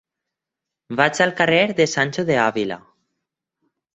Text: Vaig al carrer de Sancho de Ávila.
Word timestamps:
Vaig 1.01 1.19
al 1.25 1.33
carrer 1.41 1.59
de 1.81 1.87
Sancho 1.93 2.25
de 2.29 2.39
Ávila. 2.47 2.79